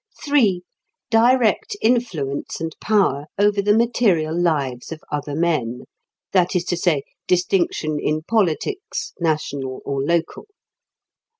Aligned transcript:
(3) 0.25 0.63
Direct 1.11 1.77
influence 1.79 2.59
and 2.59 2.75
power 2.81 3.25
over 3.37 3.61
the 3.61 3.77
material 3.77 4.35
lives 4.35 4.91
of 4.91 4.99
other 5.11 5.35
men; 5.35 5.83
that 6.31 6.55
is 6.55 6.63
to 6.65 6.75
say, 6.75 7.03
distinction 7.27 7.99
in 7.99 8.23
politics, 8.23 9.13
national 9.19 9.83
or 9.85 10.01
local. 10.01 10.47